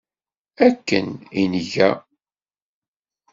[0.67, 1.07] Akken
[1.41, 1.91] i nga.